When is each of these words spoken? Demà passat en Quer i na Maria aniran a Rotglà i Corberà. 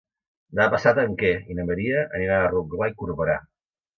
Demà 0.59 0.65
passat 0.75 1.01
en 1.01 1.11
Quer 1.19 1.33
i 1.55 1.59
na 1.59 1.67
Maria 1.69 2.01
aniran 2.19 2.45
a 2.45 2.49
Rotglà 2.55 2.91
i 2.95 2.99
Corberà. 3.03 3.37